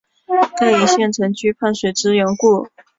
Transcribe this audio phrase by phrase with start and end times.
[0.57, 2.67] 盖以县城居汾水之阳故。